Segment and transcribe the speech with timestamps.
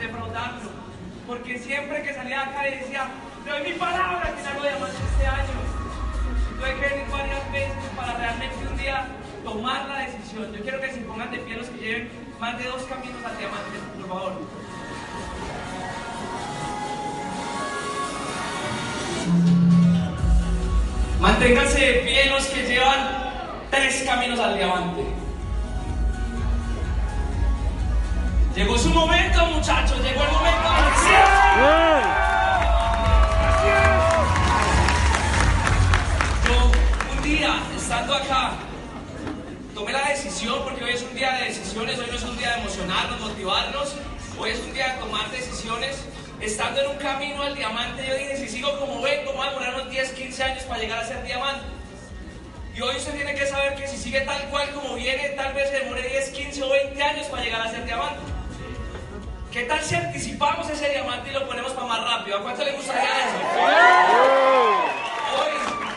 [0.00, 0.70] defraudarlo.
[1.26, 3.06] Porque siempre que salía acá le decía,
[3.44, 5.60] te doy mi palabra que hago Diamante este año.
[6.58, 9.06] Tuve que venir varias veces para realmente un día
[9.44, 10.52] tomar la decisión.
[10.52, 12.10] Yo quiero que se pongan de pie los que lleven
[12.40, 14.32] más de dos caminos al diamante, por favor.
[21.20, 23.30] Manténganse de pie los que llevan
[23.70, 25.04] tres caminos al diamante.
[28.60, 30.68] Llegó su momento, muchachos, llegó el momento
[36.44, 36.70] Yo,
[37.10, 38.52] un día, estando acá,
[39.74, 42.50] tomé la decisión, porque hoy es un día de decisiones, hoy no es un día
[42.50, 43.94] de emocionarnos, motivarnos,
[44.38, 46.04] hoy es un día de tomar decisiones
[46.42, 49.74] estando en un camino al diamante, yo dije, si sigo como vengo, voy a demorar
[49.76, 51.64] unos 10, 15 años para llegar a ser diamante.
[52.76, 55.72] Y hoy usted tiene que saber que si sigue tal cual como viene, tal vez
[55.72, 58.39] demore 10, 15 o 20 años para llegar a ser diamante.
[59.50, 62.38] ¿Qué tal si anticipamos ese diamante y lo ponemos para más rápido?
[62.38, 63.36] ¿A cuánto le gustaría eso?
[65.36, 65.50] Hoy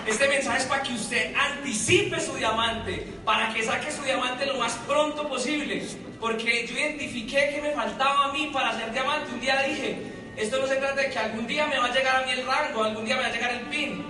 [0.08, 4.58] este mensaje es para que usted anticipe su diamante, para que saque su diamante lo
[4.58, 5.86] más pronto posible.
[6.20, 9.31] Porque yo identifiqué que me faltaba a mí para ser diamante.
[9.31, 10.02] Un día dije,
[10.36, 12.48] esto no se trata de que algún día me va a llegar a mí el
[12.48, 14.04] rango, algún día me va a llegar el pin.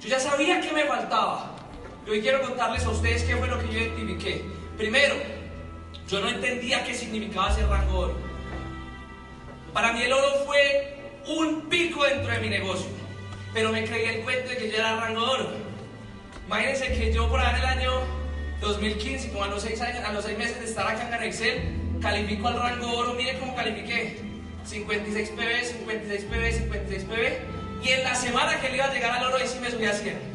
[0.00, 1.54] Yo ya sabía que me faltaba.
[2.08, 4.44] Y hoy quiero contarles a ustedes qué fue lo que yo identifiqué.
[4.76, 5.14] Primero,
[6.08, 8.33] yo no entendía qué significaba ser rango oro.
[9.74, 12.86] Para mí el oro fue un pico dentro de mi negocio,
[13.52, 15.48] pero me creí el cuento de que yo era rango oro.
[16.46, 17.90] Imagínense que yo por ahí en el año
[18.60, 21.60] 2015, como a los seis, años, a los seis meses de estar acá en Excel,
[22.00, 24.20] califico al rango oro, mire cómo califiqué.
[24.64, 27.84] 56 PB, 56 PB, 56 PB.
[27.84, 29.86] Y en la semana que le iba a llegar al oro, ahí sí me subí
[29.86, 30.34] a 100.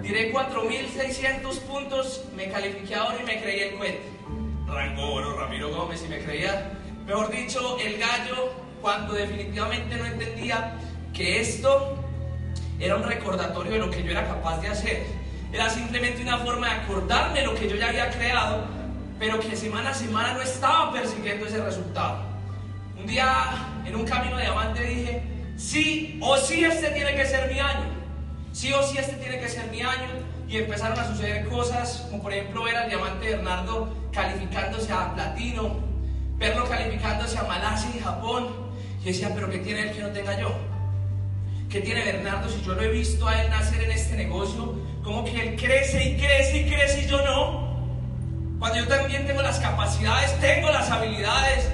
[0.00, 4.00] Diré 4.600 puntos, me califiqué a oro y me creí el cuento.
[4.66, 10.74] Rango oro, Ramiro Gómez, y me creía, mejor dicho, el gallo, cuando definitivamente no entendía
[11.12, 11.98] que esto
[12.78, 15.06] era un recordatorio de lo que yo era capaz de hacer.
[15.52, 18.64] Era simplemente una forma de acordarme lo que yo ya había creado,
[19.18, 22.22] pero que semana a semana no estaba persiguiendo ese resultado.
[22.98, 23.26] Un día
[23.84, 25.22] en un camino de diamante dije,
[25.56, 27.92] sí o sí este tiene que ser mi año.
[28.52, 30.08] Sí o sí este tiene que ser mi año.
[30.48, 35.91] Y empezaron a suceder cosas, como por ejemplo ver al diamante Bernardo calificándose a platino,
[36.42, 38.48] verlo calificándose a Malasia y Japón.
[39.02, 40.52] Y decía, pero ¿qué tiene él que no tenga yo?
[41.70, 44.74] ¿Qué tiene Bernardo si yo lo he visto a él nacer en este negocio?
[45.04, 47.72] Como que él crece y crece y crece y yo no.
[48.58, 51.68] Cuando yo también tengo las capacidades, tengo las habilidades,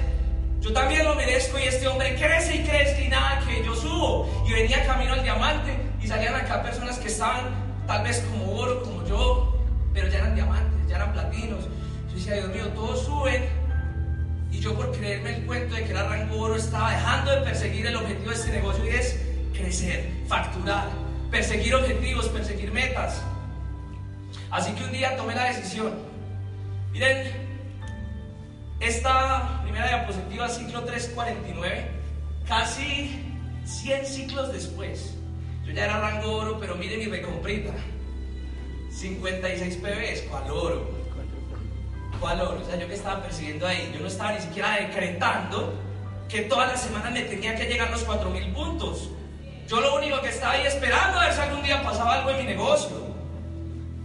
[0.61, 4.29] yo también lo merezco y este hombre crece y crece y nada que yo subo.
[4.47, 7.41] Y venía camino al diamante y salían acá personas que estaban
[7.87, 9.59] tal vez como oro, como yo,
[9.93, 11.65] pero ya eran diamantes, ya eran platinos.
[12.09, 13.58] Yo decía, Dios mío, todos suben.
[14.51, 17.85] Y yo por creerme el cuento de que era rango oro estaba dejando de perseguir
[17.85, 19.19] el objetivo de este negocio y es
[19.53, 20.89] crecer, facturar,
[21.29, 23.21] perseguir objetivos, perseguir metas.
[24.49, 25.93] Así que un día tomé la decisión.
[26.91, 27.31] Miren,
[28.79, 31.91] esta primera diapositiva, ciclo 349,
[32.47, 33.23] casi
[33.65, 35.15] 100 ciclos después.
[35.65, 37.73] Yo ya era rango oro, pero miren mi recomprita.
[38.89, 40.98] 56 PBs, ¿cuál oro?
[42.19, 42.59] ¿Cuál oro?
[42.61, 45.73] O sea, yo que estaba persiguiendo ahí, yo no estaba ni siquiera decretando
[46.27, 49.09] que todas las semanas me tenía que llegar los 4.000 puntos.
[49.67, 52.37] Yo lo único que estaba ahí esperando a ver si algún día pasaba algo en
[52.37, 52.97] mi negocio.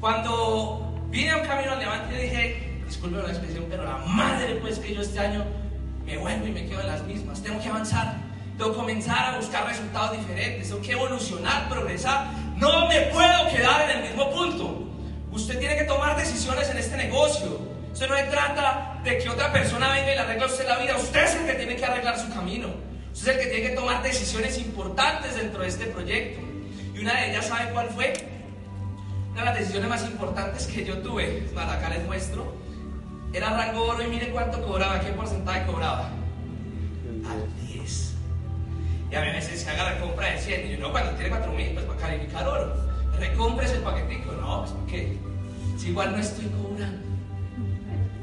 [0.00, 4.78] Cuando vine a un camino al diamante dije, disculpe la expresión, pero la madre pues
[4.78, 5.44] que yo este año
[6.04, 7.42] me vuelvo y me quedo en las mismas.
[7.42, 8.14] Tengo que avanzar,
[8.56, 12.26] tengo que comenzar a buscar resultados diferentes, tengo que evolucionar, progresar.
[12.56, 14.84] No me puedo quedar en el mismo punto.
[15.32, 17.73] Usted tiene que tomar decisiones en este negocio.
[17.94, 20.96] Usted no se trata de que otra persona venga y le arregle usted la vida.
[20.96, 22.66] Usted es el que tiene que arreglar su camino.
[23.12, 26.40] Usted es el que tiene que tomar decisiones importantes dentro de este proyecto.
[26.92, 28.14] Y una de ellas, ¿sabe cuál fue?
[29.30, 31.48] Una de las decisiones más importantes que yo tuve.
[31.54, 32.52] Para acá les muestro
[33.32, 36.10] era rango oro y mire cuánto cobraba, qué porcentaje cobraba.
[37.30, 38.14] Al 10.
[39.12, 40.66] Y a mí me decía, se haga la compra de 100.
[40.66, 42.74] Y yo, no, cuando tiene 4 mil, pues para calificar oro.
[43.20, 44.32] Recompres el paquetico.
[44.32, 45.16] No, pues ¿para qué?
[45.78, 47.13] Si igual no estoy cobrando.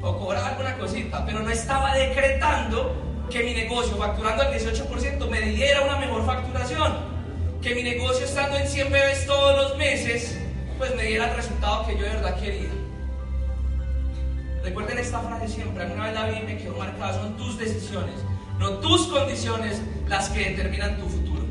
[0.02, 2.94] O cobraba alguna cosita, pero no estaba decretando
[3.30, 7.12] que mi negocio, facturando al 18%, me diera una mejor facturación.
[7.62, 10.36] Que mi negocio, estando en 100 bebés todos los meses,
[10.76, 12.70] pues me diera el resultado que yo de verdad quería.
[14.64, 18.14] Recuerden esta frase siempre, alguna vez la vi y me quedó marcada, son tus decisiones,
[18.58, 21.42] no tus condiciones las que determinan tu futuro.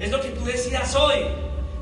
[0.00, 1.26] es lo que tú decidas hoy,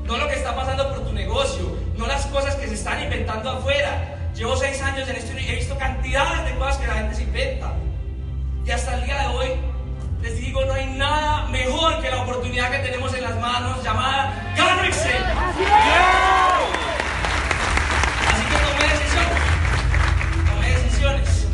[0.03, 3.49] no lo que está pasando por tu negocio, no las cosas que se están inventando
[3.49, 4.14] afuera.
[4.35, 7.23] Llevo seis años en esto y he visto cantidades de cosas que la gente se
[7.23, 7.71] inventa.
[8.65, 9.47] Y hasta el día de hoy
[10.21, 14.53] les digo, no hay nada mejor que la oportunidad que tenemos en las manos llamada
[14.57, 15.23] Garrixen.
[18.27, 19.39] Así que tomé decisiones.
[20.49, 21.47] Tomé decisiones.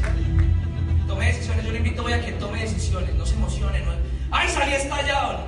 [1.07, 1.65] Tomé decisiones.
[1.65, 3.13] Yo le invito hoy a que tome decisiones.
[3.13, 3.81] No se emocione.
[3.81, 3.91] No.
[4.31, 5.45] ¡Ay, salí estallado!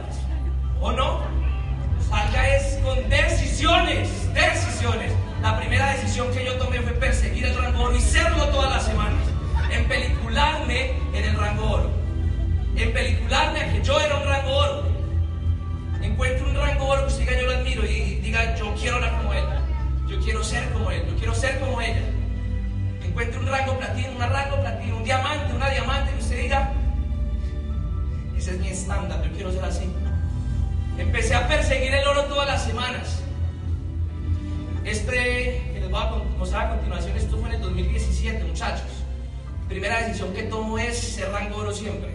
[0.80, 1.43] ¿O no?
[13.34, 14.84] Pelicularme a que yo era un rango oro.
[16.02, 19.18] Encuentre un rango oro que usted diga yo lo admiro y diga yo quiero hablar
[19.18, 19.44] como él,
[20.08, 22.04] yo quiero ser como él, yo quiero ser como ella.
[23.04, 26.74] Encuentre un rango platino, una rango platino, un diamante, una diamante y usted diga
[28.38, 29.90] ese es mi estándar, yo quiero ser así.
[30.98, 33.24] Empecé a perseguir el oro todas las semanas.
[34.84, 38.92] Este que les voy a mostrar a continuación, esto fue en el 2017, muchachos.
[39.70, 42.13] Primera decisión que tomo es ser rango oro siempre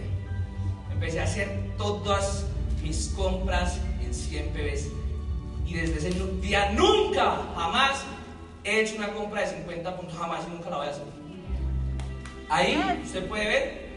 [0.99, 1.47] empecé a hacer
[1.77, 2.45] todas
[2.83, 4.87] mis compras en 100 pbs.
[5.65, 6.11] Y desde ese
[6.41, 8.03] día nunca, jamás
[8.65, 11.05] he hecho una compra de 50 puntos, jamás y nunca la voy a hacer.
[12.49, 13.89] Ahí usted puede ver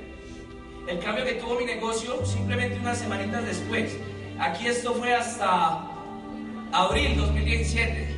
[0.86, 3.96] el cambio que tuvo mi negocio simplemente unas semanitas después.
[4.38, 5.84] Aquí esto fue hasta
[6.70, 8.16] abril 2017.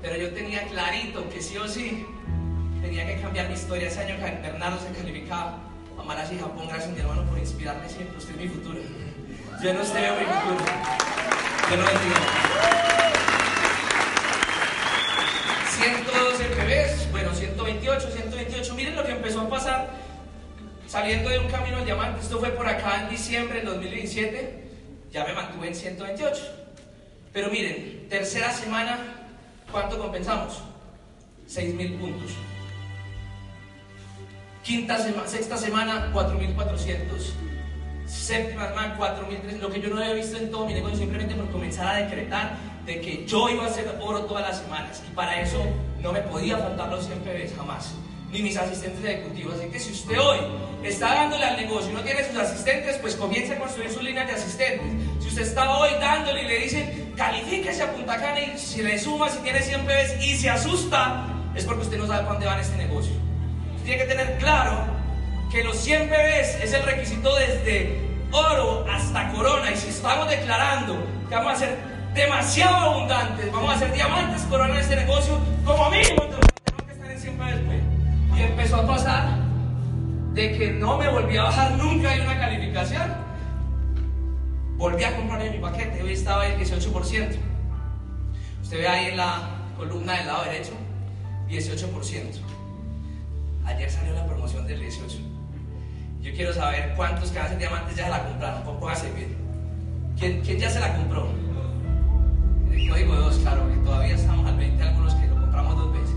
[0.00, 2.06] Pero yo tenía clarito que sí o sí
[2.80, 3.88] tenía que cambiar mi historia.
[3.88, 5.67] Ese año Bernardo se calificaba
[5.98, 8.16] Amaras y Japón, gracias mi hermano por inspirarme siempre.
[8.16, 8.78] Usted es mi futuro.
[9.62, 10.64] Yo no usted veo mi futuro.
[11.70, 12.16] Yo no bendiga.
[15.78, 18.74] 112 PBs, bueno, 128, 128.
[18.74, 19.90] Miren lo que empezó a pasar
[20.86, 22.20] saliendo de un camino al diamante.
[22.20, 24.68] Esto fue por acá en diciembre del 2017.
[25.10, 26.42] Ya me mantuve en 128.
[27.32, 28.98] Pero miren, tercera semana,
[29.70, 30.62] ¿cuánto compensamos?
[31.46, 32.32] 6 mil puntos.
[34.68, 37.32] Quinta semana, sexta semana, 4.400.
[38.06, 39.60] Séptima semana, 4.300.
[39.60, 42.58] Lo que yo no había visto en todo mi negocio, simplemente por comenzar a decretar
[42.84, 45.02] de que yo iba a hacer oro todas las semanas.
[45.10, 45.64] Y para eso
[46.02, 47.94] no me podía faltar los 100 PBs jamás.
[48.30, 49.54] Ni mis asistentes ejecutivos.
[49.54, 50.36] Así que si usted hoy
[50.84, 54.26] está dándole al negocio y no tiene sus asistentes, pues comience a construir su línea
[54.26, 54.86] de asistentes.
[55.22, 58.98] Si usted está hoy dándole y le dicen, califíquese a Punta Cana y si le
[58.98, 62.46] suma, si tiene 100 PBs y se asusta, es porque usted no sabe para dónde
[62.46, 63.27] va en este negocio
[63.88, 64.84] tiene que tener claro
[65.50, 67.98] que los 100 bebés es el requisito desde
[68.30, 69.70] oro hasta corona.
[69.70, 71.78] Y si estamos declarando que vamos a ser
[72.12, 77.10] demasiado abundantes, vamos a hacer diamantes corona en este negocio, como mínimo tenemos que estar
[77.10, 77.82] en 100 bebés.
[78.36, 79.38] Y empezó a pasar
[80.34, 83.14] de que no me volví a bajar nunca en una calificación.
[84.76, 87.38] Volví a comprar mi paquete, hoy estaba el 18%.
[88.62, 89.48] Usted ve ahí en la
[89.78, 90.72] columna del lado derecho,
[91.48, 92.57] 18%.
[93.68, 95.18] Ayer salió la promoción del 18.
[96.22, 98.62] Yo quiero saber cuántos que hacen diamantes ya se la compraron.
[98.62, 99.36] Póngase bien.
[100.18, 101.28] ¿Quién, ¿Quién ya se la compró?
[102.72, 106.16] El código 2, claro, que todavía estamos al 20, algunos que lo compramos dos veces.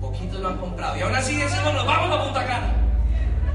[0.00, 0.96] Poquitos lo han comprado.
[0.98, 2.74] Y aún así decimos, nos vamos a Punta Cana.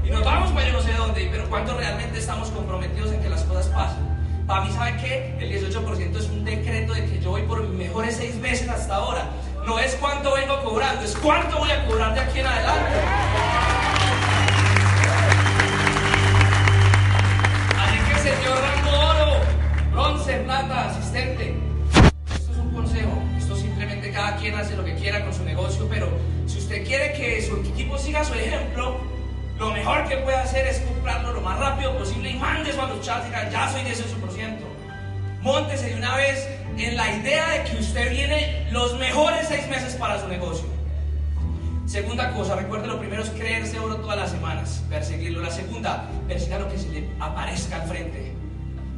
[0.02, 1.28] Y nos vamos para yo no sé dónde.
[1.30, 4.02] Pero ¿cuántos realmente estamos comprometidos en que las cosas pasen?
[4.46, 5.36] Para mí, ¿sabe qué?
[5.40, 8.96] El 18% es un decreto de que yo voy por mis mejores seis meses hasta
[8.96, 9.28] ahora
[9.66, 12.98] no es cuánto vengo cobrando, es cuánto voy a cobrar de aquí en adelante.
[17.78, 19.40] Así que señor rango oro,
[19.92, 21.56] bronce, plata, asistente,
[22.34, 25.86] esto es un consejo, esto simplemente cada quien hace lo que quiera con su negocio,
[25.88, 26.08] pero
[26.46, 29.00] si usted quiere que su equipo siga su ejemplo,
[29.58, 33.00] lo mejor que puede hacer es comprarlo lo más rápido posible y mande a los
[33.00, 34.58] chats y diga, ya soy 18%.
[35.40, 39.94] Móntese de una vez en la idea de que usted viene los mejores seis meses
[39.94, 40.66] para su negocio.
[41.86, 45.42] Segunda cosa, recuerde lo primero es creerse oro todas las semanas, perseguirlo.
[45.42, 48.34] La segunda, persiga lo que se le aparezca al frente.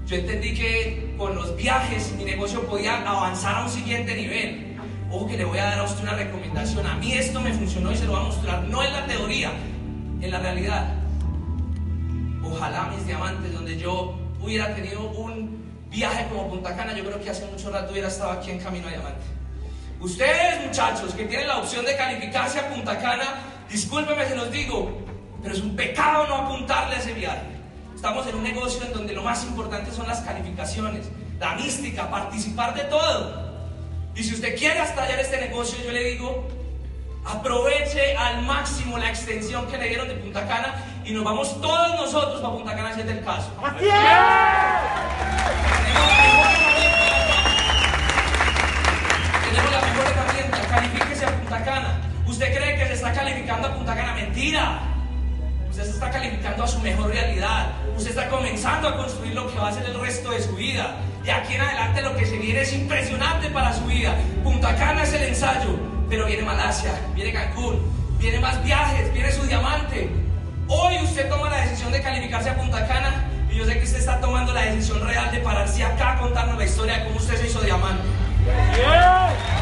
[0.06, 4.78] Yo entendí que con los viajes mi negocio podía avanzar a un siguiente nivel.
[5.10, 6.86] Ojo que le voy a dar a usted una recomendación.
[6.86, 9.52] A mí esto me funcionó y se lo voy a mostrar, no en la teoría,
[10.22, 10.94] en la realidad.
[12.42, 17.28] Ojalá mis diamantes, donde yo hubiera tenido un viaje como Punta Cana, yo creo que
[17.28, 19.35] hace mucho rato hubiera estado aquí en Camino a Diamante.
[20.00, 23.24] Ustedes, muchachos, que tienen la opción de calificarse a Punta Cana,
[23.68, 24.98] discúlpenme si los digo,
[25.42, 27.56] pero es un pecado no apuntarle a ese viaje.
[27.94, 31.06] Estamos en un negocio en donde lo más importante son las calificaciones,
[31.40, 33.46] la mística, participar de todo.
[34.14, 36.46] Y si usted quiere estallar este negocio, yo le digo,
[37.24, 40.74] aproveche al máximo la extensión que le dieron de Punta Cana
[41.04, 43.50] y nos vamos todos nosotros para Punta Cana si es del caso.
[43.62, 43.92] ¡Así es!
[45.96, 47.36] Tenemos la mejor herramienta.
[49.44, 50.56] Tenemos la mejor herramienta.
[50.76, 52.00] Califíquese a Punta Cana.
[52.26, 54.12] ¿Usted cree que se está calificando a Punta Cana?
[54.12, 54.78] Mentira.
[55.70, 57.68] Usted se está calificando a su mejor realidad.
[57.96, 60.96] Usted está comenzando a construir lo que va a ser el resto de su vida.
[61.24, 64.16] De aquí en adelante lo que se viene es impresionante para su vida.
[64.44, 65.78] Punta Cana es el ensayo,
[66.10, 67.80] pero viene Malasia, viene Cancún,
[68.18, 70.10] viene más viajes, viene su diamante.
[70.68, 74.00] Hoy usted toma la decisión de calificarse a Punta Cana y yo sé que usted
[74.00, 77.36] está tomando la decisión real de pararse acá a contarnos la historia de cómo usted
[77.36, 78.02] se hizo diamante.
[78.46, 79.55] Un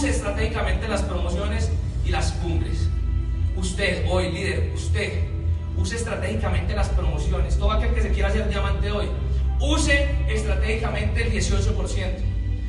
[0.00, 1.70] use estratégicamente las promociones
[2.06, 2.88] y las cumbres.
[3.54, 5.24] Usted, hoy líder, usted,
[5.76, 7.58] use estratégicamente las promociones.
[7.58, 9.08] Todo aquel que se quiera hacer diamante hoy,
[9.60, 11.76] use estratégicamente el 18%.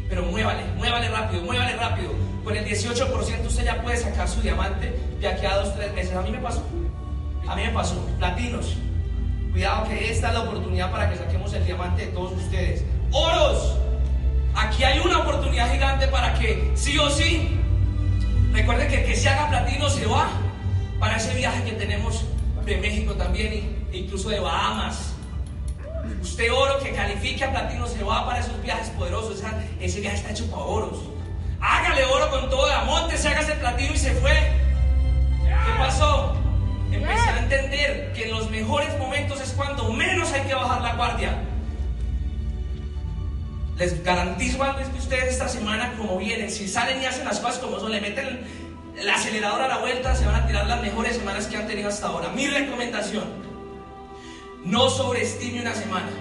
[0.09, 2.11] Pero muévale, muévale rápido, muévale rápido.
[2.43, 6.13] Con el 18% usted ya puede sacar su diamante de aquí a dos, tres meses.
[6.13, 6.65] A mí me pasó.
[7.47, 7.95] A mí me pasó.
[8.19, 8.75] Platinos.
[9.53, 12.83] Cuidado que esta es la oportunidad para que saquemos el diamante de todos ustedes.
[13.13, 13.80] Oros.
[14.55, 17.57] Aquí hay una oportunidad gigante para que sí o sí.
[18.51, 20.27] Recuerde que que se haga platino se va
[20.99, 22.25] para ese viaje que tenemos
[22.65, 25.13] de México también, incluso de Bahamas.
[26.21, 29.39] Usted oro que califique a platino se va para esos viajes poderosos.
[29.39, 30.99] Esa- ese viaje está hecho para oros.
[31.59, 34.31] Hágale oro con todo, amonte, se haga ese platino y se fue.
[35.43, 36.35] ¿Qué pasó?
[36.91, 40.95] Empecé a entender que en los mejores momentos es cuando menos hay que bajar la
[40.95, 41.37] guardia.
[43.81, 47.39] Les garantizo algo es que ustedes esta semana como vienen, si salen y hacen las
[47.39, 48.45] cosas como son, le meten
[48.95, 51.89] el acelerador a la vuelta, se van a tirar las mejores semanas que han tenido
[51.89, 52.29] hasta ahora.
[52.29, 53.23] Mi recomendación,
[54.63, 56.11] no sobreestime una semana.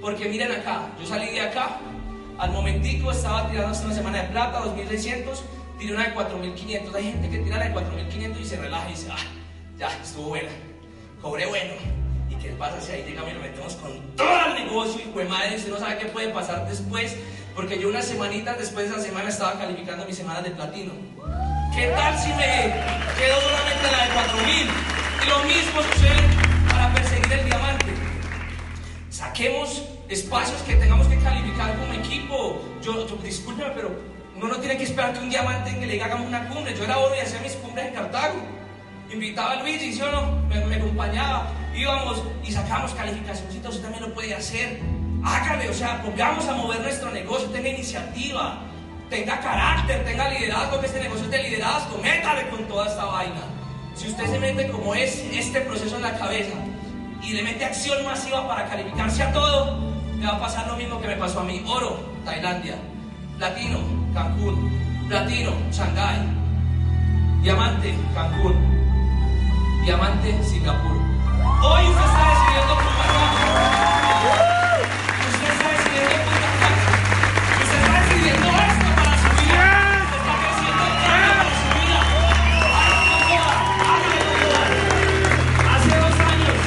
[0.00, 1.80] Porque miren acá, yo salí de acá,
[2.38, 5.42] al momentico estaba tirando hasta una semana de plata, 2600,
[5.80, 6.94] tiré una de 4500.
[6.94, 9.16] Hay gente que tira la de 4500 y se relaja y dice, ah,
[9.76, 10.50] ya, estuvo buena,
[11.20, 11.97] cobré bueno.
[12.30, 15.28] ¿Y qué pasa si ahí llegamos y lo metemos con todo el negocio y pues
[15.28, 17.16] madre, usted no sabe qué puede pasar después?
[17.54, 20.92] Porque yo unas semanitas después de esa semana estaba calificando mis semanas de platino.
[21.74, 22.74] ¿Qué tal si me
[23.18, 24.70] quedo solamente la de 4000?
[25.24, 27.86] Y lo mismo sucede para perseguir el diamante.
[29.10, 32.62] Saquemos espacios que tengamos que calificar como equipo.
[32.82, 33.90] Yo, yo discúlpeme, pero
[34.36, 36.74] uno no tiene que esperar que un diamante que le diga hagamos una cumbre.
[36.76, 38.36] Yo era oro y hacía mis cumbres en Cartago.
[39.12, 40.42] Invitaba a Luigi, ¿sí o no?
[40.48, 41.50] Me acompañaba.
[41.78, 43.70] Íbamos y sacábamos calificacioncitas.
[43.70, 44.80] Usted también lo puede hacer.
[45.24, 47.48] Hágale, o sea, pongamos a mover nuestro negocio.
[47.50, 48.58] Tenga iniciativa,
[49.08, 51.98] tenga carácter, tenga liderazgo, que este negocio es de liderazgo.
[51.98, 53.42] Métale con toda esta vaina.
[53.94, 56.54] Si usted se mete como es este proceso en la cabeza
[57.22, 59.78] y le mete acción masiva para calificarse a todo,
[60.18, 61.62] le va a pasar lo mismo que me pasó a mí.
[61.66, 62.74] Oro, Tailandia.
[63.38, 63.78] Platino,
[64.14, 65.06] Cancún.
[65.08, 66.26] Platino, Shanghái.
[67.42, 68.56] Diamante, Cancún.
[69.84, 71.17] Diamante, Singapur.
[71.60, 73.30] Hoy usted está decidiendo Punta Cana.
[75.28, 76.78] Usted está decidiendo Punta Cana.
[77.62, 79.66] Usted está decidiendo esto para su vida.
[80.04, 81.98] Usted está creciendo esto para su vida.
[83.90, 84.98] Hágale con toda, con.
[85.74, 86.58] Hace dos años,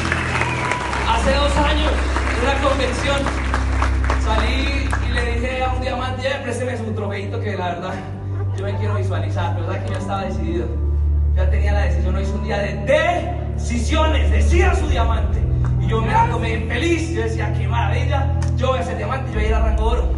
[1.14, 1.92] hace dos años,
[2.32, 3.20] en una convención,
[4.26, 4.60] salí
[5.08, 7.94] y le dije a un diamante, "Eh, présteme su trofeito que la verdad
[8.58, 10.68] yo me quiero visualizar, pero verdad que yo estaba decidido.
[11.36, 12.74] Ya tenía la decisión, hoy es un día de
[13.56, 15.42] decisiones, decida su diamante.
[15.82, 19.32] Y yo me la tomé feliz, yo decía, qué maravilla, yo voy a ser diamante,
[19.32, 20.10] yo voy a ir a rango oro.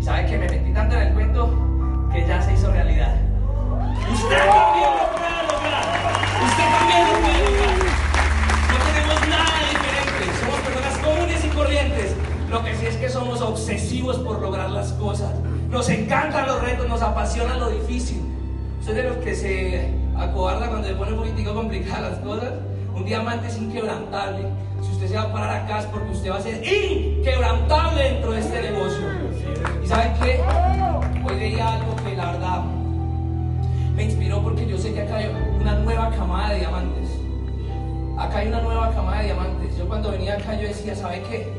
[0.00, 3.16] Y sabe que me metí tanto en el cuento que ya se hizo realidad.
[4.12, 5.84] Usted también lo puede lograr.
[6.44, 7.76] Usted también lo puede lograr.
[8.68, 10.38] No tenemos nada diferente.
[10.40, 12.16] Somos personas comunes y corrientes.
[12.50, 15.32] Lo que sí es que somos obsesivos por lograr las cosas.
[15.70, 18.20] Nos encantan los retos, nos apasiona lo difícil.
[18.80, 22.52] Usted de los que se acobarda cuando se pone un poquitico complicadas las cosas.
[22.94, 24.46] Un diamante es inquebrantable.
[24.82, 28.32] Si usted se va a parar acá es porque usted va a ser inquebrantable dentro
[28.32, 29.06] de este negocio.
[29.82, 30.40] ¿Y saben qué?
[31.24, 32.64] Hoy leía algo que la verdad
[33.94, 37.08] me inspiró porque yo sé que acá hay una nueva camada de diamantes.
[38.18, 39.76] Acá hay una nueva camada de diamantes.
[39.76, 41.52] Yo cuando venía acá yo decía, ¿sabe qué?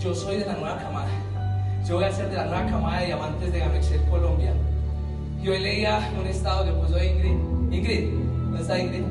[0.00, 1.08] Yo soy de la nueva camada.
[1.86, 4.52] Yo voy a ser de la nueva camada de diamantes de Gamexel Colombia.
[5.42, 7.57] Y hoy leía un estado que puso Ingrid.
[7.70, 9.04] Ingrid, ¿dónde está Ingrid?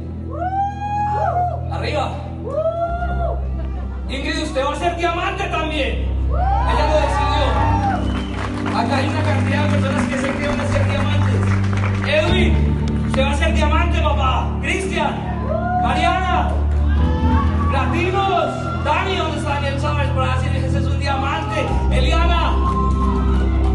[1.71, 2.11] Arriba.
[4.09, 6.05] Ingrid, usted va a ser diamante también.
[6.29, 8.77] Ella lo decidió.
[8.77, 11.41] Acá hay una cantidad de personas que se que van a ser diamantes.
[12.07, 14.49] Edwin, usted va a ser diamante, papá.
[14.61, 15.15] Cristian,
[15.83, 16.49] Mariana,
[17.71, 20.09] Latinos, Dani, ¿dónde está Daniel Chávez?
[20.09, 21.65] Por así ese es un diamante.
[21.91, 22.53] Eliana,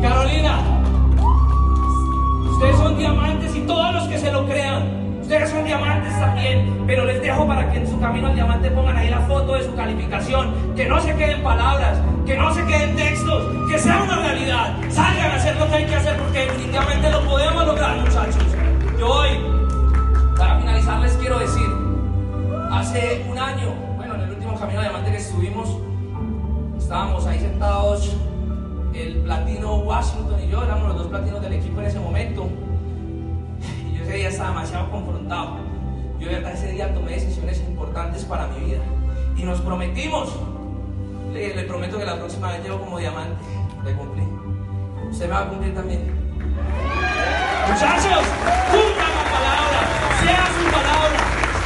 [0.03, 0.59] Carolina,
[2.51, 3.32] ustedes son también,
[7.73, 11.01] que en su camino al diamante pongan ahí la foto de su calificación, que no
[11.01, 14.77] se queden palabras, que no se queden textos, que sea una realidad.
[14.91, 18.45] Salgan a hacer lo que hay que hacer porque definitivamente lo podemos lograr, muchachos.
[18.99, 19.31] Yo hoy,
[20.37, 21.67] para finalizar, les quiero decir,
[22.71, 25.77] hace un año, bueno, en el último camino al diamante que estuvimos,
[26.79, 28.17] estábamos ahí sentados,
[28.95, 32.49] el platino Washington y yo, éramos los dos platinos del equipo en ese momento
[34.03, 35.57] ese día estaba demasiado confrontado.
[36.23, 38.79] Yo verdad ese día tomé decisiones importantes para mi vida.
[39.37, 40.37] Y nos prometimos,
[41.33, 43.43] le, prometo que la próxima vez llevo como diamante.
[43.85, 44.23] Le cumplí.
[45.11, 46.01] Usted me va a cumplir también.
[47.67, 48.25] Muchachos,
[48.71, 49.81] cumpla la palabra,
[50.23, 51.19] sea su palabra,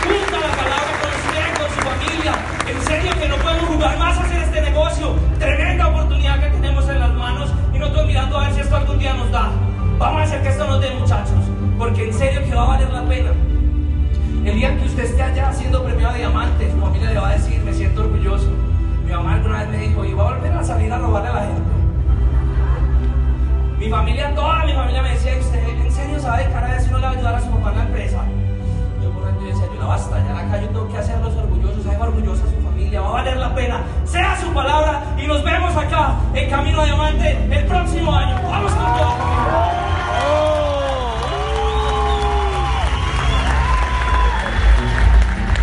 [0.03, 2.33] cumpla la palabra con con su familia.
[2.67, 5.17] En serio que no podemos jugar más a hacer este negocio.
[5.39, 8.75] Tremenda oportunidad que tenemos en las manos y no estoy mirando a ver si esto
[8.75, 9.51] algún día nos da.
[9.99, 11.47] Vamos a hacer que esto nos dé, muchachos
[11.79, 13.31] porque en serio que va a valer la pena.
[14.47, 17.33] El día que usted esté allá siendo premiado de diamantes, su familia le va a
[17.33, 18.47] decir, me siento orgulloso.
[19.05, 21.33] Mi mamá alguna vez me dijo, y va a volver a salir a robarle a
[21.33, 21.63] la gente.
[23.77, 26.99] Mi familia, toda mi familia me decía, usted en serio sabe que cada vez no
[26.99, 28.25] le va a ayudar a su papá en la empresa.
[29.03, 32.05] Yo por dentro decía, yo no basta, ya acá yo tengo que hacerlos orgullosos, haga
[32.05, 33.81] orgullosa a su familia, va a valer la pena.
[34.05, 38.37] Sea su palabra y nos vemos acá en Camino a Diamante el próximo año.
[38.49, 39.76] Vamos con todo.